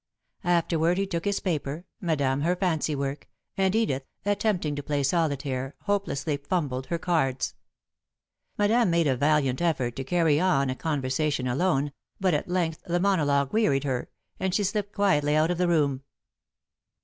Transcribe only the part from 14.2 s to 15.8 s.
and she slipped quietly out of the